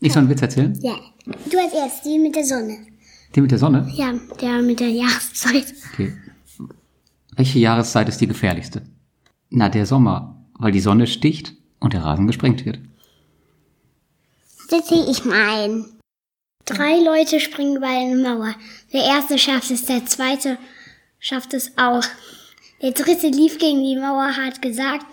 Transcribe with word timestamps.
Ich 0.00 0.12
soll 0.12 0.20
einen 0.20 0.30
Witz 0.30 0.42
erzählen? 0.42 0.78
Ja. 0.80 0.98
Du 1.50 1.58
als 1.58 1.74
erst, 1.74 2.04
die 2.04 2.18
mit 2.18 2.34
der 2.34 2.44
Sonne. 2.44 2.86
Den 3.34 3.42
mit 3.42 3.50
der 3.52 3.58
Sonne? 3.58 3.90
Ja, 3.94 4.14
der 4.40 4.62
mit 4.62 4.80
der 4.80 4.88
Jahreszeit. 4.88 5.74
Okay. 5.92 6.12
Welche 7.36 7.58
Jahreszeit 7.58 8.08
ist 8.08 8.20
die 8.20 8.26
gefährlichste? 8.26 8.82
Na, 9.50 9.68
der 9.68 9.86
Sommer, 9.86 10.44
weil 10.58 10.72
die 10.72 10.80
Sonne 10.80 11.06
sticht 11.06 11.54
und 11.78 11.92
der 11.92 12.02
Rasen 12.02 12.26
gesprengt 12.26 12.64
wird. 12.64 12.80
Das 14.70 14.88
sehe 14.88 15.10
ich 15.10 15.24
mal 15.24 15.64
ein. 15.64 15.84
Drei 16.64 17.00
Leute 17.00 17.40
springen 17.40 17.76
über 17.76 17.88
eine 17.88 18.16
Mauer. 18.16 18.54
Der 18.92 19.04
erste 19.04 19.38
schafft 19.38 19.70
es, 19.70 19.84
der 19.84 20.06
zweite 20.06 20.58
schafft 21.18 21.52
es 21.54 21.76
auch. 21.76 22.04
Der 22.80 22.92
dritte 22.92 23.28
lief 23.28 23.58
gegen 23.58 23.82
die 23.82 23.96
Mauer, 23.96 24.36
hat 24.36 24.62
gesagt, 24.62 25.06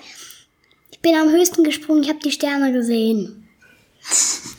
ich 0.91 0.99
bin 0.99 1.15
am 1.15 1.29
höchsten 1.29 1.63
gesprungen, 1.63 2.03
ich 2.03 2.09
habe 2.09 2.19
die 2.19 2.31
Sterne 2.31 2.71
gesehen. 2.71 3.47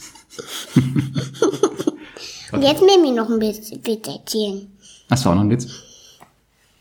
Und 2.53 2.62
jetzt 2.62 2.82
Mimi 2.82 3.11
noch 3.11 3.29
ein 3.29 3.40
Witz, 3.40 3.71
Witz 3.71 4.08
erzählen. 4.08 4.71
Hast 5.11 5.25
du 5.25 5.31
auch 5.31 5.35
noch 5.35 5.43
einen 5.43 5.50
Witz? 5.50 5.67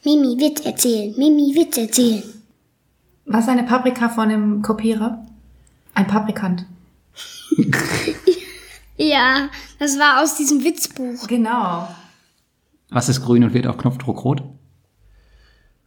Mimi 0.03 0.39
Witz 0.39 0.61
erzählen. 0.61 1.13
Mimi 1.17 1.53
Witz 1.55 1.77
erzählen. 1.77 2.23
Was 3.25 3.43
ist 3.43 3.49
eine 3.49 3.63
Paprika 3.63 4.09
von 4.09 4.29
einem 4.29 4.61
Kopierer? 4.61 5.25
Ein 5.93 6.07
Paprikant. 6.07 6.65
Ja, 8.97 9.49
das 9.77 9.99
war 9.99 10.23
aus 10.23 10.37
diesem 10.37 10.63
Witzbuch. 10.63 11.27
Genau. 11.27 11.87
Was 12.89 13.09
ist 13.09 13.21
grün 13.23 13.43
und 13.43 13.53
wird 13.53 13.67
auf 13.67 13.77
Knopfdruck 13.77 14.23
rot? 14.23 14.41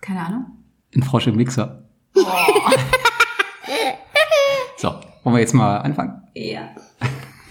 Keine 0.00 0.20
Ahnung. 0.24 0.44
Ein 0.94 1.02
Frosch 1.02 1.26
im 1.26 1.34
Mixer. 1.36 1.82
so, 4.76 4.88
wollen 5.24 5.34
wir 5.36 5.40
jetzt 5.40 5.54
mal 5.54 5.78
anfangen? 5.78 6.22
Ja. 6.34 6.68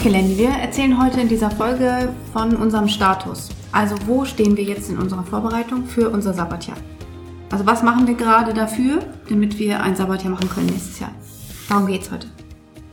Okay, 0.00 0.08
Lenny, 0.08 0.38
wir 0.38 0.48
erzählen 0.48 0.98
heute 0.98 1.20
in 1.20 1.28
dieser 1.28 1.50
Folge 1.50 2.08
von 2.32 2.56
unserem 2.56 2.88
Status. 2.88 3.50
Also 3.70 3.96
wo 4.06 4.24
stehen 4.24 4.56
wir 4.56 4.64
jetzt 4.64 4.88
in 4.88 4.96
unserer 4.96 5.24
Vorbereitung 5.24 5.84
für 5.84 6.08
unser 6.08 6.32
Sabbatjahr? 6.32 6.78
Also 7.50 7.66
was 7.66 7.82
machen 7.82 8.06
wir 8.06 8.14
gerade 8.14 8.54
dafür, 8.54 9.00
damit 9.28 9.58
wir 9.58 9.82
ein 9.82 9.94
Sabbatjahr 9.94 10.32
machen 10.32 10.48
können 10.48 10.68
nächstes 10.68 11.00
Jahr? 11.00 11.10
Darum 11.68 11.86
geht's 11.86 12.10
heute. 12.10 12.28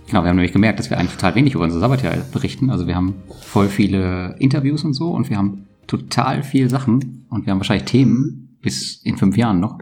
Genau, 0.08 0.24
wir 0.24 0.28
haben 0.28 0.36
nämlich 0.36 0.52
gemerkt, 0.52 0.80
dass 0.80 0.90
wir 0.90 0.98
eigentlich 0.98 1.14
total 1.14 1.36
wenig 1.36 1.54
über 1.54 1.64
unser 1.64 1.80
Sabbatjahr 1.80 2.14
berichten. 2.34 2.70
Also 2.70 2.88
wir 2.88 2.96
haben 2.98 3.16
voll 3.40 3.70
viele 3.70 4.36
Interviews 4.40 4.84
und 4.84 4.94
so 4.94 5.12
und 5.12 5.30
wir 5.30 5.38
haben 5.38 5.66
total 5.88 6.44
viel 6.44 6.70
Sachen 6.70 7.26
und 7.30 7.46
wir 7.46 7.52
haben 7.52 7.60
wahrscheinlich 7.60 7.88
Themen 7.88 8.58
bis 8.62 9.02
in 9.02 9.16
fünf 9.16 9.38
Jahren 9.38 9.62
noch. 9.62 9.80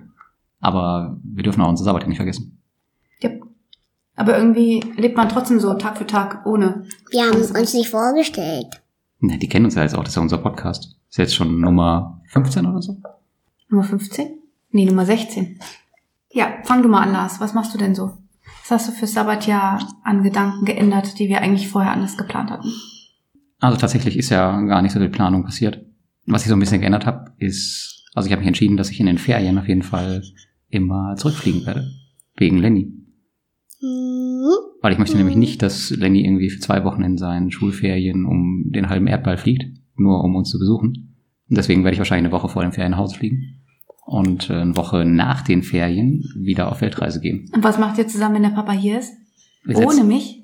Aber 0.60 1.18
wir 1.24 1.42
dürfen 1.42 1.64
auch 1.64 1.70
unser 1.70 1.86
Sabbatjahr 1.86 2.10
nicht 2.10 2.18
vergessen. 2.18 2.62
Aber 4.16 4.38
irgendwie 4.38 4.82
lebt 4.96 5.18
man 5.18 5.30
trotzdem 5.30 5.60
so 5.60 5.74
Tag 5.74 5.98
für 5.98 6.08
Tag 6.08 6.46
ohne. 6.46 6.86
Wir 7.12 7.24
haben 7.24 7.38
uns 7.38 7.74
nicht 7.74 7.90
vorgestellt. 7.90 8.68
Na, 9.20 9.38
die 9.38 9.50
kennen 9.50 9.66
uns 9.66 9.76
ja 9.76 9.84
jetzt 9.84 9.96
auch, 9.96 10.04
das 10.04 10.10
ist 10.10 10.16
ja 10.16 10.22
unser 10.22 10.38
Podcast. 10.38 10.96
Ist 11.10 11.18
jetzt 11.18 11.36
schon 11.36 11.60
Nummer 11.60 12.22
15 12.28 12.66
oder 12.66 12.82
so? 12.82 12.98
Nummer 13.70 13.84
15? 13.84 14.38
Nee, 14.72 14.86
Nummer 14.86 15.06
16. 15.06 15.60
Ja, 16.32 16.54
fang 16.64 16.82
du 16.82 16.90
mal 16.90 17.02
an, 17.04 17.14
Lars. 17.14 17.40
Was 17.40 17.54
machst 17.54 17.74
du 17.74 17.78
denn 17.78 17.96
so? 17.96 18.18
Was 18.68 18.72
hast 18.72 18.88
du 18.90 18.92
für 18.92 19.08
Sabbatjahr 19.08 19.80
an 20.04 20.24
Gedanken 20.24 20.66
geändert, 20.66 21.20
die 21.20 21.30
wir 21.30 21.42
eigentlich 21.42 21.68
vorher 21.68 21.92
anders 21.92 22.18
geplant 22.18 22.52
hatten? 22.52 22.72
Also 23.60 23.78
tatsächlich 23.78 24.18
ist 24.18 24.30
ja 24.30 24.60
gar 24.62 24.82
nicht 24.82 24.92
so 24.92 25.00
viel 25.00 25.10
Planung 25.10 25.44
passiert. 25.44 25.86
Was 26.26 26.44
ich 26.44 26.50
so 26.50 26.56
ein 26.56 26.60
bisschen 26.60 26.82
geändert 26.82 27.06
habe, 27.06 27.32
ist, 27.38 28.04
also 28.14 28.28
ich 28.28 28.32
habe 28.32 28.42
mich 28.42 28.48
entschieden, 28.48 28.78
dass 28.78 28.90
ich 28.90 29.00
in 29.00 29.06
den 29.06 29.18
Ferien 29.18 29.58
auf 29.58 29.68
jeden 29.68 29.84
Fall 29.84 30.24
immer 30.70 31.16
zurückfliegen 31.16 31.66
werde. 31.66 31.90
Wegen 32.36 32.58
Lenny. 32.58 32.92
Weil 34.82 34.94
ich 34.94 35.00
möchte 35.00 35.18
nämlich 35.18 35.36
nicht, 35.36 35.62
dass 35.62 35.90
Lenny 35.90 36.24
irgendwie 36.24 36.50
für 36.50 36.60
zwei 36.60 36.84
Wochen 36.84 37.04
in 37.04 37.18
seinen 37.18 37.52
Schulferien 37.52 38.26
um 38.26 38.66
den 38.68 38.90
halben 38.90 39.08
Erdball 39.08 39.38
fliegt, 39.38 39.66
nur 39.96 40.24
um 40.24 40.36
uns 40.36 40.50
zu 40.50 40.60
besuchen. 40.60 41.16
Und 41.50 41.58
deswegen 41.58 41.84
werde 41.84 41.94
ich 41.94 42.00
wahrscheinlich 42.00 42.26
eine 42.26 42.34
Woche 42.34 42.50
vor 42.50 42.64
dem 42.64 42.72
Ferien 42.72 42.92
nach 42.92 43.00
Hause 43.00 43.18
fliegen 43.18 43.62
und 44.06 44.50
äh, 44.50 44.54
eine 44.54 44.76
Woche 44.78 45.06
nach 45.06 45.42
den 45.42 45.64
Ferien 45.64 46.24
wieder 46.36 46.72
auf 46.72 46.82
Weltreise 46.82 47.20
gehen. 47.20 47.50
Und 47.54 47.64
was 47.64 47.80
macht 47.80 47.98
ihr 47.98 48.08
zusammen, 48.08 48.36
wenn 48.36 48.44
der 48.44 48.50
Papa 48.50 48.72
hier 48.72 49.00
ist? 49.00 49.14
Wir 49.64 49.78
Ohne 49.78 49.92
setzen, 49.92 50.08
mich? 50.08 50.44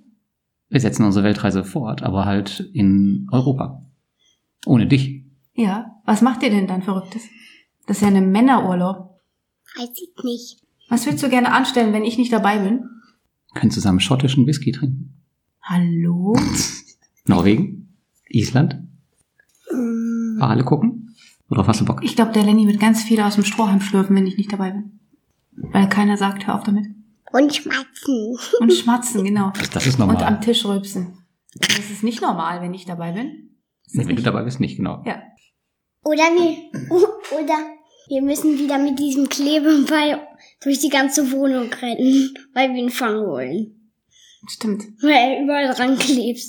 wir 0.70 0.80
setzen 0.80 1.06
unsere 1.06 1.26
Weltreise 1.26 1.64
fort, 1.64 2.02
aber 2.02 2.26
halt 2.26 2.60
in 2.74 3.28
Europa. 3.32 3.86
Ohne 4.66 4.88
dich. 4.88 5.24
Ja. 5.54 5.88
Was 6.06 6.22
macht 6.22 6.44
ihr 6.44 6.50
denn 6.50 6.68
dann 6.68 6.82
Verrücktes? 6.82 7.24
Das 7.86 7.98
ist 7.98 8.04
ja 8.04 8.08
ein 8.08 8.32
Männerurlaub. 8.32 9.20
Weiß 9.78 9.90
ich 9.94 10.24
nicht. 10.24 10.62
Was 10.90 11.06
würdest 11.06 11.24
du 11.24 11.30
gerne 11.30 11.54
anstellen, 11.54 11.94
wenn 11.94 12.04
ich 12.04 12.18
nicht 12.18 12.34
dabei 12.34 12.58
bin? 12.58 12.84
Können 13.54 13.72
zusammen 13.72 14.00
schottischen 14.00 14.48
Whisky 14.48 14.72
trinken. 14.72 15.14
Hallo? 15.62 16.36
Norwegen? 17.26 17.98
Island? 18.30 18.78
Hm, 19.70 20.38
Wale 20.40 20.64
gucken? 20.64 21.16
Worauf 21.50 21.68
hast 21.68 21.82
du 21.82 21.86
Bock? 21.86 22.00
Ich 22.04 22.16
glaube, 22.16 22.32
der 22.32 22.44
Lenny 22.44 22.66
wird 22.68 22.80
ganz 22.80 23.04
viel 23.04 23.20
aus 23.20 23.36
dem 23.36 23.44
Strohhalm 23.44 23.82
schlürfen, 23.82 24.16
wenn 24.16 24.26
ich 24.28 24.38
nicht 24.38 24.52
dabei 24.54 24.72
bin. 24.72 25.00
Weil 25.52 25.90
keiner 25.90 26.16
sagt, 26.18 26.48
hör 26.48 26.56
auf 26.56 26.64
damit. 26.64 26.86
Und 27.34 27.54
schmatzen. 27.54 28.38
Und 28.62 28.74
schmatzen, 28.74 29.24
genau. 29.26 29.52
Das 29.74 29.86
ist 29.86 30.00
Und 30.00 30.08
normal. 30.08 30.24
am 30.24 30.42
Tisch 30.42 30.66
rülpsen. 30.66 31.18
Das 31.56 31.90
ist 31.92 32.04
nicht 32.04 32.22
normal, 32.22 32.62
wenn 32.62 32.74
ich 32.74 32.86
dabei 32.86 33.12
bin. 33.12 33.50
Ist 33.86 33.98
wenn 33.98 34.08
du 34.08 34.14
nicht- 34.16 34.26
dabei 34.26 34.44
bist, 34.44 34.60
nicht 34.62 34.78
genau. 34.78 35.04
Ja. 35.06 35.22
Oder 36.04 36.24
wir, 36.24 36.58
oder 37.38 37.58
wir 38.08 38.22
müssen 38.22 38.58
wieder 38.58 38.78
mit 38.80 38.98
diesem 38.98 39.28
Klebeball 39.30 40.22
durch 40.64 40.80
die 40.80 40.90
ganze 40.90 41.32
Wohnung 41.32 41.72
rennen, 41.74 42.34
weil 42.54 42.74
wir 42.74 42.82
ihn 42.82 42.90
fangen 42.90 43.26
wollen. 43.28 43.92
Stimmt. 44.48 44.84
Weil 45.02 45.12
er 45.12 45.44
überall 45.44 45.74
dran 45.74 45.98
klebt. 45.98 46.42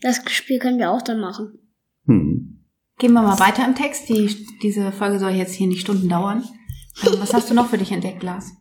Das 0.00 0.20
Spiel 0.30 0.58
können 0.58 0.78
wir 0.78 0.90
auch 0.90 1.02
dann 1.02 1.20
machen. 1.20 1.58
Hm. 2.06 2.64
Gehen 2.98 3.12
wir 3.12 3.22
mal 3.22 3.38
weiter 3.38 3.64
im 3.66 3.74
Text. 3.74 4.08
Die, 4.08 4.46
diese 4.62 4.92
Folge 4.92 5.18
soll 5.18 5.32
jetzt 5.32 5.54
hier 5.54 5.66
nicht 5.66 5.80
Stunden 5.80 6.08
dauern. 6.08 6.44
Ähm, 7.02 7.14
Was 7.18 7.32
hast 7.34 7.50
du 7.50 7.54
noch 7.54 7.68
für 7.68 7.78
dich 7.78 7.92
entdeckt, 7.92 8.22
Lars? 8.22 8.52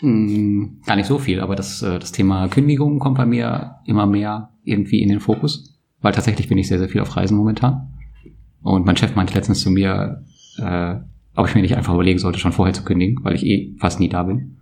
Hm, 0.00 0.80
gar 0.86 0.94
nicht 0.94 1.06
so 1.06 1.18
viel, 1.18 1.40
aber 1.40 1.56
das, 1.56 1.82
äh, 1.82 1.98
das 1.98 2.12
Thema 2.12 2.46
Kündigung 2.48 3.00
kommt 3.00 3.16
bei 3.16 3.26
mir 3.26 3.76
immer 3.84 4.06
mehr 4.06 4.54
irgendwie 4.62 5.02
in 5.02 5.08
den 5.08 5.18
Fokus, 5.18 5.76
weil 6.00 6.12
tatsächlich 6.12 6.48
bin 6.48 6.56
ich 6.56 6.68
sehr, 6.68 6.78
sehr 6.78 6.88
viel 6.88 7.00
auf 7.00 7.16
Reisen 7.16 7.36
momentan. 7.36 7.94
Und 8.62 8.86
mein 8.86 8.96
Chef 8.96 9.16
meinte 9.16 9.34
letztens 9.34 9.60
zu 9.60 9.70
mir, 9.70 10.24
äh, 10.58 10.96
ob 11.38 11.48
ich 11.48 11.54
mir 11.54 11.62
nicht 11.62 11.76
einfach 11.76 11.94
überlegen 11.94 12.18
sollte, 12.18 12.38
schon 12.38 12.52
vorher 12.52 12.74
zu 12.74 12.84
kündigen, 12.84 13.22
weil 13.24 13.34
ich 13.34 13.44
eh 13.44 13.74
fast 13.78 14.00
nie 14.00 14.08
da 14.08 14.22
bin. 14.24 14.58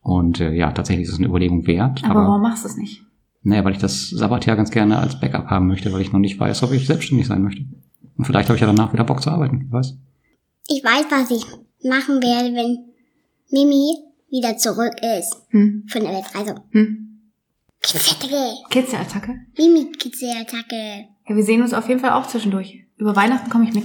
Und 0.00 0.40
äh, 0.40 0.52
ja, 0.52 0.70
tatsächlich 0.72 1.06
ist 1.06 1.12
es 1.14 1.18
eine 1.18 1.26
Überlegung 1.28 1.66
wert. 1.66 2.04
Aber, 2.04 2.20
Aber, 2.20 2.28
warum 2.28 2.42
machst 2.42 2.64
du 2.64 2.68
es 2.68 2.76
nicht? 2.76 3.02
naja, 3.42 3.64
weil 3.64 3.72
ich 3.72 3.78
das 3.78 4.10
Sabbatjahr 4.10 4.56
ganz 4.56 4.70
gerne 4.72 4.98
als 4.98 5.20
Backup 5.20 5.46
haben 5.46 5.68
möchte, 5.68 5.92
weil 5.92 6.00
ich 6.00 6.12
noch 6.12 6.18
nicht 6.18 6.38
weiß, 6.38 6.62
ob 6.64 6.72
ich 6.72 6.86
selbstständig 6.86 7.28
sein 7.28 7.42
möchte. 7.42 7.64
Und 8.18 8.24
vielleicht 8.24 8.48
habe 8.48 8.56
ich 8.56 8.60
ja 8.60 8.66
danach 8.66 8.92
wieder 8.92 9.04
Bock 9.04 9.22
zu 9.22 9.30
arbeiten, 9.30 9.66
wer 9.70 9.78
weiß. 9.78 9.96
Ich 10.68 10.82
weiß, 10.82 11.06
was 11.10 11.30
ich 11.30 11.44
machen 11.88 12.20
werde, 12.22 12.54
wenn 12.56 12.78
Mimi 13.52 13.94
wieder 14.30 14.56
zurück 14.56 14.94
ist 15.20 15.36
Hm? 15.50 15.84
von 15.88 16.02
der 16.02 16.12
Weltreise. 16.12 16.56
Hm? 16.70 17.20
Kitzettacke. 17.82 18.36
Kitzelattacke? 18.70 19.34
Mimi 19.56 19.92
Kitzettacke. 19.92 21.04
Ja, 21.28 21.36
wir 21.36 21.44
sehen 21.44 21.62
uns 21.62 21.72
auf 21.72 21.88
jeden 21.88 22.00
Fall 22.00 22.10
auch 22.12 22.26
zwischendurch. 22.26 22.84
Über 22.96 23.14
Weihnachten 23.14 23.48
komme 23.50 23.64
ich 23.68 23.74
mit. 23.74 23.84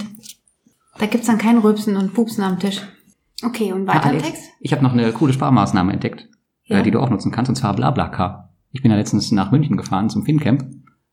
Da 0.98 1.06
gibt's 1.06 1.26
dann 1.26 1.38
kein 1.38 1.58
Rülpsen 1.58 1.96
und 1.96 2.14
Pupsen 2.14 2.44
am 2.44 2.58
Tisch. 2.58 2.80
Okay, 3.44 3.72
und 3.72 3.86
weiter 3.86 4.06
Alex, 4.06 4.24
Text? 4.24 4.44
Ich 4.60 4.72
habe 4.72 4.82
noch 4.82 4.92
eine 4.92 5.10
coole 5.12 5.32
Sparmaßnahme 5.32 5.92
entdeckt, 5.92 6.28
Ja. 6.64 6.78
äh, 6.78 6.82
die 6.82 6.90
du 6.90 7.00
auch 7.00 7.10
nutzen 7.10 7.32
kannst, 7.32 7.48
und 7.48 7.56
zwar 7.56 7.74
BlaBlaCar. 7.74 8.54
Ich 8.70 8.82
bin 8.82 8.90
ja 8.90 8.96
letztens 8.96 9.32
nach 9.32 9.50
München 9.50 9.76
gefahren 9.76 10.08
zum 10.10 10.24
FinCamp 10.24 10.64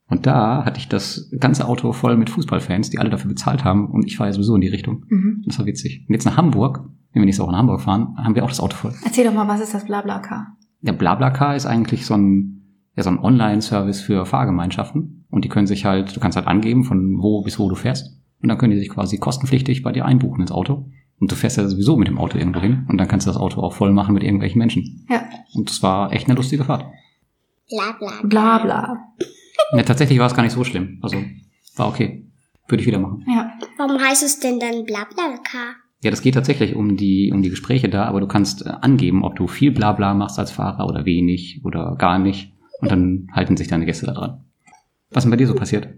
und 0.07 0.25
da 0.25 0.63
hatte 0.63 0.79
ich 0.79 0.87
das 0.87 1.31
ganze 1.39 1.67
Auto 1.67 1.91
voll 1.91 2.17
mit 2.17 2.29
Fußballfans, 2.29 2.89
die 2.89 2.99
alle 2.99 3.09
dafür 3.09 3.29
bezahlt 3.29 3.63
haben 3.63 3.89
und 3.89 4.05
ich 4.05 4.17
fahre 4.17 4.29
ja 4.29 4.33
sowieso 4.33 4.55
in 4.55 4.61
die 4.61 4.67
Richtung. 4.67 5.05
Mhm. 5.09 5.43
Das 5.45 5.57
war 5.59 5.65
witzig. 5.65 6.05
Und 6.07 6.13
jetzt 6.13 6.25
nach 6.25 6.37
Hamburg, 6.37 6.83
wenn 7.13 7.21
wir 7.21 7.25
nächste 7.25 7.43
Woche 7.43 7.51
nach 7.51 7.59
Hamburg 7.59 7.81
fahren, 7.81 8.15
haben 8.17 8.35
wir 8.35 8.43
auch 8.43 8.49
das 8.49 8.59
Auto 8.59 8.75
voll. 8.75 8.93
Erzähl 9.03 9.25
doch 9.25 9.33
mal, 9.33 9.47
was 9.47 9.61
ist 9.61 9.73
das 9.73 9.85
Blabla-Car? 9.85 10.55
Der 10.81 10.93
BlaBlaCar 10.93 11.55
ist 11.55 11.65
eigentlich 11.65 12.05
so 12.05 12.13
ein, 12.13 12.61
ja, 12.95 13.03
so 13.03 13.09
ein 13.09 13.19
Online-Service 13.19 14.01
für 14.01 14.25
Fahrgemeinschaften. 14.25 15.25
Und 15.29 15.45
die 15.45 15.49
können 15.49 15.67
sich 15.67 15.85
halt, 15.85 16.15
du 16.15 16.19
kannst 16.19 16.35
halt 16.37 16.47
angeben, 16.47 16.83
von 16.83 17.17
wo 17.21 17.41
bis 17.43 17.59
wo 17.59 17.67
du 17.69 17.75
fährst. 17.75 18.18
Und 18.41 18.49
dann 18.49 18.57
können 18.57 18.71
die 18.71 18.79
sich 18.79 18.89
quasi 18.89 19.17
kostenpflichtig 19.17 19.83
bei 19.83 19.91
dir 19.91 20.05
einbuchen 20.05 20.41
ins 20.41 20.51
Auto. 20.51 20.89
Und 21.19 21.31
du 21.31 21.35
fährst 21.35 21.57
ja 21.57 21.67
sowieso 21.67 21.97
mit 21.97 22.07
dem 22.07 22.17
Auto 22.17 22.37
irgendwo 22.37 22.61
hin. 22.61 22.85
Und 22.87 22.97
dann 22.97 23.07
kannst 23.07 23.27
du 23.27 23.29
das 23.29 23.39
Auto 23.39 23.61
auch 23.61 23.73
voll 23.73 23.91
machen 23.91 24.13
mit 24.13 24.23
irgendwelchen 24.23 24.59
Menschen. 24.59 25.05
Ja. 25.09 25.23
Und 25.53 25.69
das 25.69 25.83
war 25.83 26.13
echt 26.13 26.27
eine 26.27 26.35
lustige 26.35 26.63
Fahrt. 26.63 26.85
Bla 27.69 27.91
bla. 27.99 28.21
Bla 28.23 28.57
bla. 28.59 28.97
Ja, 29.73 29.83
tatsächlich 29.83 30.19
war 30.19 30.27
es 30.27 30.35
gar 30.35 30.43
nicht 30.43 30.53
so 30.53 30.63
schlimm. 30.63 30.99
Also, 31.01 31.17
war 31.75 31.89
okay. 31.89 32.25
Würde 32.67 32.81
ich 32.81 32.87
wieder 32.87 32.99
machen. 32.99 33.25
Ja. 33.27 33.51
Warum 33.77 33.99
heißt 33.99 34.23
es 34.23 34.39
denn 34.39 34.59
dann 34.59 34.85
Blablacar? 34.85 35.75
Ja, 36.01 36.11
das 36.11 36.21
geht 36.21 36.35
tatsächlich 36.35 36.75
um 36.75 36.95
die, 36.95 37.31
um 37.33 37.41
die 37.41 37.49
Gespräche 37.49 37.89
da, 37.89 38.05
aber 38.05 38.21
du 38.21 38.27
kannst 38.27 38.65
äh, 38.65 38.69
angeben, 38.69 39.23
ob 39.23 39.35
du 39.35 39.47
viel 39.47 39.71
Blabla 39.71 40.13
machst 40.13 40.39
als 40.39 40.51
Fahrer 40.51 40.87
oder 40.87 41.05
wenig 41.05 41.61
oder 41.65 41.95
gar 41.97 42.19
nicht. 42.19 42.53
Und 42.79 42.89
dann 42.89 43.27
halten 43.33 43.57
sich 43.57 43.67
deine 43.67 43.85
Gäste 43.85 44.05
da 44.05 44.13
dran. 44.13 44.45
Was 45.09 45.21
ist 45.21 45.25
denn 45.25 45.31
bei 45.31 45.37
dir 45.37 45.47
so 45.47 45.55
passiert? 45.55 45.89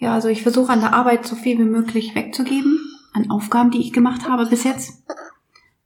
Ja, 0.00 0.14
also 0.14 0.28
ich 0.28 0.42
versuche 0.42 0.72
an 0.72 0.80
der 0.80 0.94
Arbeit 0.94 1.26
so 1.26 1.36
viel 1.36 1.58
wie 1.58 1.64
möglich 1.64 2.14
wegzugeben 2.14 2.78
an 3.12 3.30
Aufgaben, 3.30 3.70
die 3.70 3.78
ich 3.80 3.92
gemacht 3.92 4.28
habe 4.28 4.46
bis 4.46 4.64
jetzt. 4.64 5.02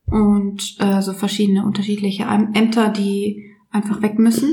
Und 0.06 0.76
äh, 0.78 1.02
so 1.02 1.12
verschiedene 1.14 1.64
unterschiedliche 1.64 2.24
Äm- 2.24 2.54
Ämter, 2.54 2.88
die 2.90 3.50
einfach 3.70 4.02
weg 4.02 4.18
müssen. 4.18 4.52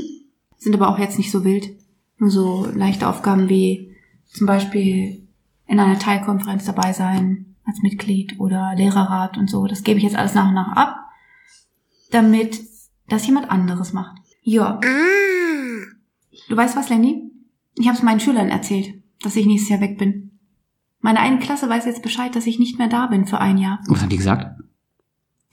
Sind 0.58 0.74
aber 0.74 0.88
auch 0.88 0.98
jetzt 0.98 1.18
nicht 1.18 1.30
so 1.30 1.44
wild. 1.44 1.70
Nur 2.18 2.30
so 2.30 2.66
leichte 2.74 3.06
Aufgaben 3.08 3.48
wie 3.48 3.94
zum 4.32 4.46
Beispiel 4.46 5.26
in 5.66 5.78
einer 5.78 5.98
Teilkonferenz 5.98 6.64
dabei 6.64 6.92
sein 6.92 7.54
als 7.64 7.82
Mitglied 7.82 8.40
oder 8.40 8.74
Lehrerrat 8.76 9.36
und 9.38 9.48
so. 9.48 9.66
Das 9.66 9.82
gebe 9.84 9.98
ich 9.98 10.04
jetzt 10.04 10.16
alles 10.16 10.34
nach 10.34 10.48
und 10.48 10.54
nach 10.54 10.72
ab, 10.74 10.96
damit 12.10 12.60
das 13.08 13.26
jemand 13.26 13.50
anderes 13.50 13.92
macht. 13.92 14.16
Ja, 14.42 14.80
Ah. 14.82 14.88
Du 16.48 16.56
weißt 16.56 16.76
was, 16.76 16.88
Lenny? 16.88 17.30
Ich 17.76 17.86
habe 17.86 17.96
es 17.96 18.02
meinen 18.02 18.20
Schülern 18.20 18.48
erzählt, 18.48 18.94
dass 19.22 19.36
ich 19.36 19.46
nächstes 19.46 19.70
Jahr 19.70 19.80
weg 19.80 19.98
bin. 19.98 20.38
Meine 21.00 21.20
eine 21.20 21.38
Klasse 21.38 21.68
weiß 21.68 21.84
jetzt 21.84 22.02
Bescheid, 22.02 22.34
dass 22.34 22.46
ich 22.46 22.58
nicht 22.58 22.78
mehr 22.78 22.88
da 22.88 23.06
bin 23.06 23.26
für 23.26 23.38
ein 23.38 23.58
Jahr. 23.58 23.80
Was 23.88 24.02
haben 24.02 24.08
die 24.08 24.16
gesagt? 24.16 24.60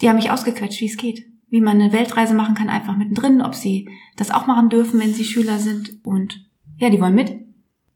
Die 0.02 0.10
haben 0.10 0.16
mich 0.16 0.32
ausgequetscht, 0.32 0.82
wie 0.82 0.86
es 0.86 0.98
geht. 0.98 1.26
Wie 1.50 1.62
man 1.62 1.82
eine 1.82 1.92
Weltreise 1.92 2.36
machen 2.36 2.54
kann, 2.54 2.70
einfach 2.70 2.96
mittendrin, 2.96 3.42
ob 3.42 3.56
sie 3.56 3.90
das 4.16 4.30
auch 4.30 4.46
machen 4.46 4.70
dürfen, 4.70 5.00
wenn 5.00 5.14
sie 5.14 5.26
Schüler 5.26 5.58
sind. 5.58 6.00
Und 6.04 6.48
ja, 6.78 6.90
die 6.90 7.02
wollen 7.02 7.16
mit. 7.16 7.32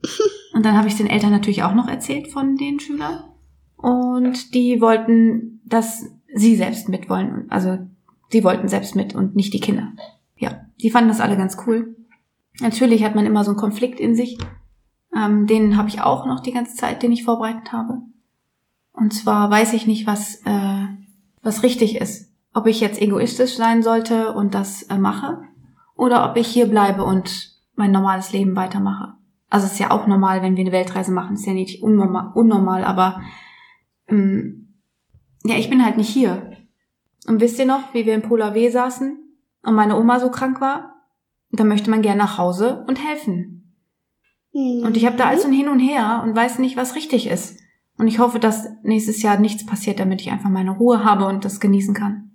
Und 0.53 0.65
dann 0.65 0.75
habe 0.75 0.87
ich 0.87 0.95
den 0.95 1.07
Eltern 1.07 1.31
natürlich 1.31 1.63
auch 1.63 1.75
noch 1.75 1.87
erzählt 1.87 2.27
von 2.27 2.55
den 2.55 2.79
Schülern. 2.79 3.23
Und 3.75 4.53
die 4.53 4.81
wollten, 4.81 5.61
dass 5.65 6.05
sie 6.33 6.55
selbst 6.55 6.89
mit 6.89 7.09
wollen. 7.09 7.45
Also 7.49 7.79
die 8.31 8.43
wollten 8.43 8.67
selbst 8.67 8.95
mit 8.95 9.13
und 9.15 9.35
nicht 9.35 9.53
die 9.53 9.59
Kinder. 9.59 9.93
Ja, 10.37 10.65
die 10.81 10.89
fanden 10.89 11.09
das 11.09 11.21
alle 11.21 11.37
ganz 11.37 11.57
cool. 11.65 11.95
Natürlich 12.59 13.03
hat 13.03 13.15
man 13.15 13.25
immer 13.25 13.43
so 13.43 13.51
einen 13.51 13.59
Konflikt 13.59 13.99
in 13.99 14.15
sich. 14.15 14.37
Ähm, 15.15 15.47
den 15.47 15.77
habe 15.77 15.89
ich 15.89 16.01
auch 16.01 16.25
noch 16.25 16.39
die 16.39 16.51
ganze 16.51 16.75
Zeit, 16.75 17.03
den 17.03 17.11
ich 17.11 17.23
vorbereitet 17.23 17.71
habe. 17.71 18.01
Und 18.91 19.13
zwar 19.13 19.49
weiß 19.49 19.73
ich 19.73 19.87
nicht, 19.87 20.07
was, 20.07 20.41
äh, 20.45 20.87
was 21.41 21.63
richtig 21.63 21.97
ist. 21.97 22.31
Ob 22.53 22.67
ich 22.67 22.79
jetzt 22.79 23.01
egoistisch 23.01 23.55
sein 23.55 23.81
sollte 23.83 24.33
und 24.33 24.53
das 24.53 24.83
äh, 24.83 24.97
mache 24.97 25.41
oder 25.95 26.29
ob 26.29 26.37
ich 26.37 26.47
hier 26.47 26.67
bleibe 26.67 27.03
und 27.03 27.51
mein 27.75 27.91
normales 27.91 28.31
Leben 28.31 28.55
weitermache. 28.55 29.13
Also 29.49 29.65
es 29.65 29.73
ist 29.73 29.79
ja 29.79 29.91
auch 29.91 30.07
normal, 30.07 30.41
wenn 30.41 30.55
wir 30.55 30.61
eine 30.63 30.71
Weltreise 30.71 31.11
machen. 31.11 31.35
ist 31.35 31.45
ja 31.45 31.53
nicht 31.53 31.81
unnormal, 31.81 32.31
unnormal 32.33 32.83
aber 32.83 33.21
ähm, 34.07 34.75
ja, 35.43 35.55
ich 35.55 35.69
bin 35.69 35.83
halt 35.83 35.97
nicht 35.97 36.09
hier. 36.09 36.51
Und 37.27 37.41
wisst 37.41 37.59
ihr 37.59 37.65
noch, 37.65 37.93
wie 37.93 38.05
wir 38.05 38.15
in 38.15 38.21
Polar 38.21 38.53
W 38.53 38.69
saßen 38.69 39.17
und 39.63 39.75
meine 39.75 39.97
Oma 39.97 40.19
so 40.19 40.29
krank 40.29 40.61
war? 40.61 40.95
Da 41.51 41.63
möchte 41.63 41.89
man 41.89 42.01
gern 42.01 42.17
nach 42.17 42.37
Hause 42.37 42.83
und 42.87 43.03
helfen. 43.03 43.62
Und 44.53 44.97
ich 44.97 45.05
habe 45.05 45.17
da 45.17 45.25
also 45.25 45.47
ein 45.47 45.53
Hin 45.53 45.67
und 45.67 45.79
Her 45.79 46.21
und 46.23 46.35
weiß 46.35 46.59
nicht, 46.59 46.77
was 46.77 46.95
richtig 46.95 47.27
ist. 47.27 47.57
Und 47.97 48.07
ich 48.07 48.19
hoffe, 48.19 48.39
dass 48.39 48.67
nächstes 48.83 49.21
Jahr 49.21 49.39
nichts 49.39 49.65
passiert, 49.65 49.99
damit 49.99 50.21
ich 50.21 50.31
einfach 50.31 50.49
meine 50.49 50.71
Ruhe 50.71 51.03
habe 51.03 51.25
und 51.25 51.43
das 51.45 51.59
genießen 51.59 51.93
kann. 51.93 52.31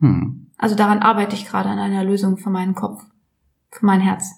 Hm. 0.00 0.50
Also 0.58 0.76
daran 0.76 1.00
arbeite 1.00 1.34
ich 1.34 1.46
gerade 1.46 1.68
an 1.68 1.78
einer 1.78 2.04
Lösung 2.04 2.36
für 2.36 2.50
meinen 2.50 2.74
Kopf, 2.74 3.02
für 3.70 3.84
mein 3.86 4.00
Herz. 4.00 4.30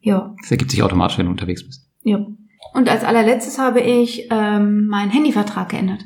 Ja, 0.00 0.34
Das 0.40 0.50
ergibt 0.50 0.70
sich 0.70 0.82
automatisch, 0.82 1.18
wenn 1.18 1.26
du 1.26 1.32
unterwegs 1.32 1.64
bist. 1.64 1.86
ja. 2.02 2.26
Und 2.72 2.88
als 2.88 3.02
allerletztes 3.04 3.58
habe 3.58 3.80
ich 3.80 4.28
ähm, 4.30 4.86
meinen 4.86 5.10
Handyvertrag 5.10 5.70
geändert. 5.70 6.04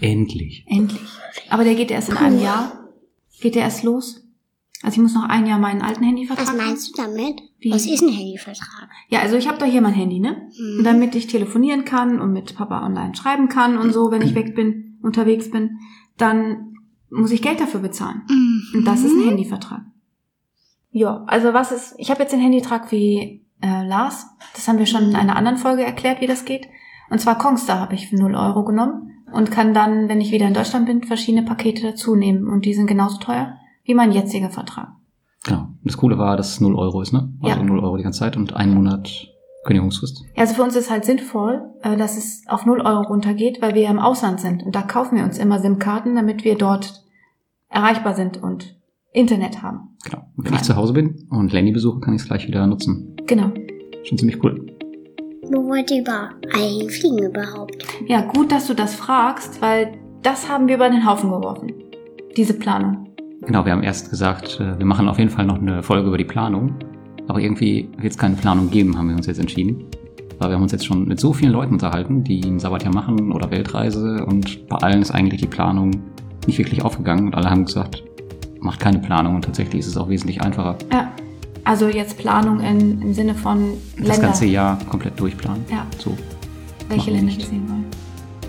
Endlich. 0.00 0.64
Endlich. 0.68 1.00
Aber 1.48 1.64
der 1.64 1.74
geht 1.74 1.90
erst 1.90 2.10
in 2.10 2.16
einem 2.16 2.40
Jahr. 2.42 2.72
Geht 3.40 3.54
der 3.54 3.62
erst 3.62 3.82
los? 3.82 4.22
Also 4.82 4.96
ich 4.96 5.02
muss 5.02 5.14
noch 5.14 5.28
ein 5.28 5.46
Jahr 5.46 5.58
meinen 5.58 5.80
alten 5.80 6.02
Handyvertrag. 6.02 6.46
Was 6.46 6.56
meinst 6.56 6.88
du 6.88 7.02
damit? 7.02 7.40
Wie? 7.60 7.70
Was 7.70 7.86
ist 7.86 8.02
ein 8.02 8.08
Handyvertrag? 8.08 8.88
Ja, 9.08 9.20
also 9.20 9.36
ich 9.36 9.46
habe 9.46 9.58
doch 9.58 9.66
hier 9.66 9.80
mein 9.80 9.94
Handy, 9.94 10.18
ne? 10.18 10.48
Hm. 10.56 10.78
Und 10.78 10.84
damit 10.84 11.14
ich 11.14 11.28
telefonieren 11.28 11.84
kann 11.84 12.20
und 12.20 12.32
mit 12.32 12.56
Papa 12.56 12.84
online 12.84 13.14
schreiben 13.14 13.48
kann 13.48 13.78
und 13.78 13.92
so, 13.92 14.10
wenn 14.10 14.22
ich 14.22 14.34
weg 14.34 14.54
bin, 14.56 14.98
unterwegs 15.02 15.50
bin, 15.50 15.78
dann 16.18 16.74
muss 17.10 17.30
ich 17.30 17.42
Geld 17.42 17.60
dafür 17.60 17.80
bezahlen. 17.80 18.22
Und 18.74 18.84
das 18.84 19.02
ist 19.02 19.12
ein 19.12 19.28
Handyvertrag. 19.28 19.82
Ja, 20.90 21.24
also 21.26 21.54
was 21.54 21.72
ist, 21.72 21.94
ich 21.98 22.10
habe 22.10 22.22
jetzt 22.22 22.32
den 22.32 22.40
Handyvertrag 22.40 22.90
wie 22.90 23.46
äh, 23.62 23.86
Lars, 23.86 24.26
das 24.54 24.66
haben 24.66 24.78
wir 24.78 24.86
schon 24.86 25.10
in 25.10 25.16
einer 25.16 25.36
anderen 25.36 25.58
Folge 25.58 25.84
erklärt, 25.84 26.20
wie 26.20 26.26
das 26.26 26.44
geht. 26.44 26.66
Und 27.08 27.20
zwar 27.20 27.38
Kongstar 27.38 27.80
habe 27.80 27.94
ich 27.94 28.08
für 28.08 28.16
0 28.16 28.34
Euro 28.34 28.64
genommen 28.64 29.24
und 29.32 29.50
kann 29.50 29.74
dann, 29.74 30.08
wenn 30.08 30.20
ich 30.20 30.32
wieder 30.32 30.48
in 30.48 30.54
Deutschland 30.54 30.86
bin, 30.86 31.04
verschiedene 31.04 31.44
Pakete 31.46 31.82
dazu 31.82 32.16
nehmen 32.16 32.48
und 32.48 32.64
die 32.64 32.74
sind 32.74 32.86
genauso 32.86 33.18
teuer 33.18 33.58
wie 33.84 33.94
mein 33.94 34.12
jetziger 34.12 34.50
Vertrag. 34.50 34.92
Genau. 35.44 35.60
Und 35.62 35.80
das 35.84 35.96
Coole 35.96 36.18
war, 36.18 36.36
dass 36.36 36.52
es 36.54 36.60
0 36.60 36.74
Euro 36.76 37.00
ist, 37.02 37.12
ne? 37.12 37.32
Also 37.42 37.58
Ja. 37.58 37.62
0 37.62 37.80
Euro 37.80 37.96
die 37.96 38.02
ganze 38.04 38.20
Zeit 38.20 38.36
und 38.36 38.54
einen 38.54 38.74
Monat 38.74 39.10
Kündigungsfrist. 39.64 40.24
Ja, 40.34 40.42
Also 40.42 40.54
für 40.54 40.62
uns 40.62 40.76
ist 40.76 40.90
halt 40.90 41.04
sinnvoll, 41.04 41.62
äh, 41.82 41.96
dass 41.96 42.16
es 42.16 42.42
auf 42.48 42.66
0 42.66 42.80
Euro 42.80 43.02
runtergeht, 43.02 43.60
weil 43.62 43.74
wir 43.74 43.82
ja 43.82 43.90
im 43.90 43.98
Ausland 43.98 44.40
sind. 44.40 44.62
Und 44.62 44.74
da 44.74 44.82
kaufen 44.82 45.16
wir 45.16 45.24
uns 45.24 45.38
immer 45.38 45.58
SIM-Karten, 45.60 46.14
damit 46.16 46.44
wir 46.44 46.56
dort 46.56 47.04
erreichbar 47.68 48.14
sind 48.14 48.42
und 48.42 48.76
Internet 49.12 49.62
haben. 49.62 49.96
Genau. 50.04 50.22
Und 50.36 50.46
wenn 50.46 50.54
ich 50.54 50.62
zu 50.62 50.74
Hause 50.76 50.92
bin 50.92 51.26
und 51.30 51.52
Lenny 51.52 51.70
besuche, 51.72 52.00
kann 52.00 52.14
ich 52.14 52.22
es 52.22 52.28
gleich 52.28 52.46
wieder 52.46 52.66
nutzen. 52.66 53.14
Genau. 53.26 53.50
Schon 54.04 54.18
ziemlich 54.18 54.42
cool. 54.42 54.66
Wo 55.44 55.68
wollt 55.68 55.90
ihr 55.90 56.00
über 56.00 56.30
eigentlich 56.54 56.98
fliegen 56.98 57.18
überhaupt? 57.18 57.76
Ja, 58.06 58.22
gut, 58.22 58.50
dass 58.52 58.66
du 58.68 58.74
das 58.74 58.94
fragst, 58.94 59.60
weil 59.60 59.98
das 60.22 60.48
haben 60.48 60.66
wir 60.68 60.76
über 60.76 60.88
den 60.88 61.06
Haufen 61.06 61.30
geworfen. 61.30 61.72
Diese 62.36 62.54
Planung. 62.54 63.11
Genau, 63.46 63.64
wir 63.64 63.72
haben 63.72 63.82
erst 63.82 64.10
gesagt, 64.10 64.60
äh, 64.60 64.78
wir 64.78 64.86
machen 64.86 65.08
auf 65.08 65.18
jeden 65.18 65.30
Fall 65.30 65.44
noch 65.44 65.60
eine 65.60 65.82
Folge 65.82 66.08
über 66.08 66.18
die 66.18 66.24
Planung. 66.24 66.74
Aber 67.28 67.40
irgendwie 67.40 67.88
wird 67.98 68.12
es 68.12 68.18
keine 68.18 68.36
Planung 68.36 68.70
geben, 68.70 68.96
haben 68.96 69.08
wir 69.08 69.16
uns 69.16 69.26
jetzt 69.26 69.38
entschieden. 69.38 69.84
Weil 70.38 70.50
wir 70.50 70.56
haben 70.56 70.62
uns 70.62 70.72
jetzt 70.72 70.86
schon 70.86 71.06
mit 71.06 71.20
so 71.20 71.32
vielen 71.32 71.52
Leuten 71.52 71.74
unterhalten, 71.74 72.24
die 72.24 72.42
ein 72.42 72.58
Sabbatjahr 72.58 72.94
machen 72.94 73.32
oder 73.32 73.50
Weltreise 73.50 74.24
und 74.26 74.68
bei 74.68 74.76
allen 74.76 75.02
ist 75.02 75.12
eigentlich 75.12 75.40
die 75.40 75.46
Planung 75.46 75.92
nicht 76.46 76.58
wirklich 76.58 76.82
aufgegangen 76.82 77.26
und 77.26 77.34
alle 77.34 77.48
haben 77.48 77.64
gesagt, 77.64 78.02
macht 78.60 78.80
keine 78.80 78.98
Planung 78.98 79.36
und 79.36 79.44
tatsächlich 79.44 79.80
ist 79.80 79.86
es 79.86 79.96
auch 79.96 80.08
wesentlich 80.08 80.42
einfacher. 80.42 80.76
Ja. 80.92 81.12
Also 81.64 81.86
jetzt 81.86 82.18
Planung 82.18 82.58
in, 82.58 83.00
im 83.00 83.14
Sinne 83.14 83.36
von 83.36 83.74
Das 83.96 84.08
Länder, 84.08 84.22
ganze 84.22 84.46
Jahr 84.46 84.78
komplett 84.88 85.18
durchplanen. 85.18 85.64
Ja. 85.70 85.86
So. 85.98 86.16
welche 86.88 87.12
Länder 87.12 87.32
wir 87.32 87.44
sehen 87.44 87.68
wollen. 87.68 87.84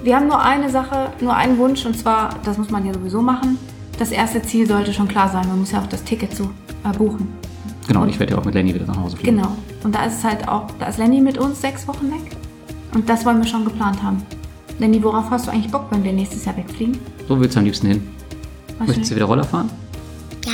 Wir 0.03 0.15
haben 0.15 0.27
nur 0.27 0.41
eine 0.41 0.69
Sache, 0.69 1.11
nur 1.21 1.35
einen 1.35 1.57
Wunsch 1.59 1.85
und 1.85 1.95
zwar, 1.95 2.35
das 2.43 2.57
muss 2.57 2.71
man 2.71 2.85
ja 2.85 2.93
sowieso 2.93 3.21
machen. 3.21 3.57
Das 3.99 4.11
erste 4.11 4.41
Ziel 4.41 4.67
sollte 4.67 4.93
schon 4.93 5.07
klar 5.07 5.29
sein. 5.29 5.47
Man 5.47 5.59
muss 5.59 5.71
ja 5.71 5.79
auch 5.81 5.87
das 5.87 6.03
Ticket 6.03 6.35
zu 6.35 6.49
äh, 6.83 6.97
buchen. 6.97 7.27
Genau, 7.87 7.99
und 7.99 8.05
Und- 8.05 8.09
ich 8.13 8.19
werde 8.19 8.33
ja 8.33 8.39
auch 8.39 8.45
mit 8.45 8.55
Lenny 8.55 8.73
wieder 8.73 8.85
nach 8.85 8.97
Hause 8.97 9.17
fliegen. 9.17 9.37
Genau. 9.37 9.49
Und 9.83 9.93
da 9.95 10.05
ist 10.05 10.19
es 10.19 10.23
halt 10.23 10.47
auch, 10.47 10.67
da 10.79 10.87
ist 10.87 10.97
Lenny 10.97 11.21
mit 11.21 11.37
uns 11.37 11.61
sechs 11.61 11.87
Wochen 11.87 12.09
weg. 12.11 12.35
Und 12.93 13.07
das 13.09 13.25
wollen 13.25 13.39
wir 13.39 13.47
schon 13.47 13.65
geplant 13.65 14.01
haben. 14.01 14.23
Lenny, 14.79 15.03
worauf 15.03 15.29
hast 15.29 15.47
du 15.47 15.51
eigentlich 15.51 15.71
Bock, 15.71 15.85
wenn 15.91 16.03
wir 16.03 16.13
nächstes 16.13 16.45
Jahr 16.45 16.55
wegfliegen? 16.57 16.97
So 17.27 17.39
willst 17.39 17.55
du 17.55 17.59
am 17.59 17.65
liebsten 17.65 17.87
hin. 17.87 18.07
Weißt 18.79 18.87
Möchtest 18.89 19.11
du 19.11 19.15
wieder 19.15 19.25
Roller 19.25 19.43
fahren? 19.43 19.69
Ja, 20.45 20.51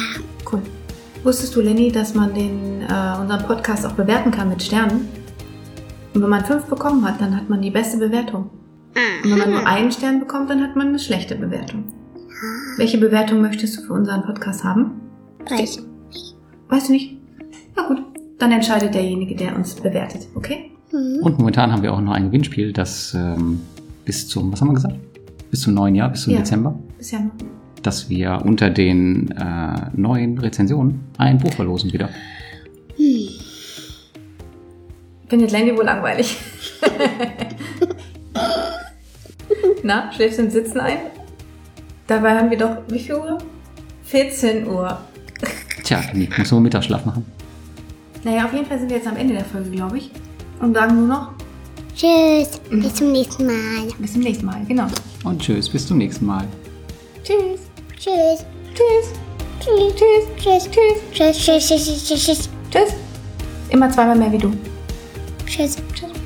Cool. 0.52 0.62
Wusstest 1.24 1.56
du, 1.56 1.62
Lenny, 1.62 1.92
dass 1.92 2.16
man 2.16 2.34
den, 2.34 2.82
äh, 2.82 3.18
unseren 3.22 3.44
Podcast 3.46 3.86
auch 3.86 3.92
bewerten 3.94 4.32
kann 4.32 4.50
mit 4.50 4.62
Sternen? 4.64 5.08
Und 6.14 6.22
wenn 6.24 6.30
man 6.30 6.44
fünf 6.46 6.66
bekommen 6.66 7.06
hat, 7.06 7.22
dann 7.22 7.36
hat 7.36 7.50
man 7.50 7.62
die 7.62 7.70
beste 7.72 7.98
Bewertung. 7.98 8.50
Und 9.24 9.32
wenn 9.32 9.38
man 9.38 9.52
nur 9.52 9.68
einen 9.68 9.92
Stern 9.92 10.20
bekommt, 10.20 10.50
dann 10.50 10.62
hat 10.64 10.76
man 10.76 10.88
eine 10.88 11.00
schlechte 11.00 11.36
Bewertung. 11.36 11.84
Welche 12.78 12.98
Bewertung 12.98 13.42
möchtest 13.42 13.78
du 13.78 13.82
für 13.82 13.94
unseren 13.94 14.24
Podcast 14.24 14.64
haben? 14.64 15.02
weiß. 15.50 15.84
Weißt 16.70 16.90
du 16.90 16.94
nicht? 16.94 17.18
Na 17.76 17.88
gut, 17.88 17.98
dann 18.38 18.52
entscheidet 18.52 18.94
derjenige, 18.94 19.36
der 19.36 19.56
uns 19.56 19.74
bewertet, 19.76 20.28
okay? 20.36 20.72
Hm. 20.92 21.20
Und 21.24 21.40
momentan 21.40 21.72
haben 21.72 21.82
wir 21.82 21.94
auch 21.94 22.02
noch 22.02 22.12
ein 22.14 22.26
Gewinnspiel, 22.28 22.72
das 22.72 23.14
ähm, 23.16 23.62
bis 24.06 24.28
zum, 24.28 24.52
was 24.54 24.62
haben 24.62 24.70
wir 24.70 24.76
gesagt? 24.76 24.96
Bis 25.50 25.62
zum 25.62 25.74
neuen 25.74 25.96
Jahr, 25.96 26.10
bis 26.10 26.24
zum 26.24 26.34
Ja. 26.34 26.40
Dezember, 26.40 26.78
Bisher 26.98 27.20
noch. 27.22 27.32
dass 27.82 28.10
wir 28.10 28.42
unter 28.46 28.70
den 28.70 29.32
äh, 29.32 29.90
neuen 29.96 30.38
Rezensionen 30.38 31.00
ein 31.18 31.40
Buch 31.40 31.54
verlosen 31.54 31.92
wieder. 31.92 32.10
Findet 35.28 35.52
Lenny 35.52 35.76
wohl 35.78 35.86
langweilig. 35.86 36.38
Na, 39.84 40.12
schläfst 40.12 40.40
du 40.40 40.44
im 40.44 40.50
Sitzen 40.50 40.80
ein? 40.80 40.98
Dabei 42.10 42.36
haben 42.36 42.50
wir 42.50 42.58
doch, 42.58 42.78
wie 42.88 42.98
viel 42.98 43.14
Uhr? 43.14 43.38
14 44.06 44.68
Uhr. 44.68 44.98
Tja, 45.84 46.02
Lenny, 46.12 46.28
muss 46.36 46.50
nur 46.50 46.60
Mittagsschlaf 46.60 47.06
machen. 47.06 47.24
Naja, 48.24 48.46
auf 48.46 48.54
jeden 48.54 48.66
Fall 48.66 48.80
sind 48.80 48.90
wir 48.90 48.98
jetzt 48.98 49.08
am 49.08 49.16
Ende 49.16 49.36
der 49.36 49.46
Folge, 49.46 49.70
glaube 49.70 50.00
ich. 50.00 50.10
und 50.60 50.74
sagen 50.74 50.96
nur 50.96 51.08
noch 51.08 51.34
Tschüss. 51.96 52.60
Bis 52.72 52.96
zum 52.96 53.12
nächsten 53.12 53.46
Mal. 53.46 53.88
bis 54.00 54.14
zum 54.14 54.22
nächsten 54.24 54.46
Mal. 54.46 54.66
Genau. 54.68 54.88
Und 55.24 55.40
tschüss, 55.40 55.70
bis 55.70 55.86
zum 55.86 56.00
nächsten 56.00 56.26
Mal. 56.26 56.48
Tschüss. 57.24 57.60
Tschüss. 57.96 58.44
Tschüss. 58.74 59.14
Tschüss. 59.60 60.00
Tschüss. 60.38 60.70
Tschüss. 60.72 61.38
Tschüss. 61.38 61.38
Tschüss. 61.38 61.68
Tschüss. 61.68 62.08
Tschüss. 62.08 62.26
Tschüss. 62.26 62.50
Tschüss. 62.72 62.94
Immer 63.70 63.92
zweimal 63.92 64.18
mehr 64.18 64.32
wie 64.32 64.38
du. 64.40 64.52
Tschüss. 65.46 65.78
Tschüss. 65.94 66.19